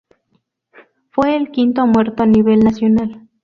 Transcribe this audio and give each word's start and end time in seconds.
Fue 1.11 1.35
el 1.35 1.51
quinto 1.51 1.85
muerto 1.85 2.23
a 2.23 2.25
nivel 2.25 2.61
nacional. 2.61 3.29